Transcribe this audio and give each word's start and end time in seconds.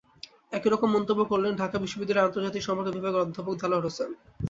একই 0.57 0.69
রকম 0.69 0.89
মন্তব্য 0.93 1.21
করলেন 1.31 1.53
ঢাকা 1.61 1.77
বিশ্ববিদ্যালয়ের 1.79 2.27
আন্তর্জাতিক 2.27 2.63
সম্পর্ক 2.65 2.89
বিভাগের 2.91 3.23
অধ্যাপক 3.23 3.53
দেলোয়ার 3.57 3.85
হোসেন। 3.87 4.09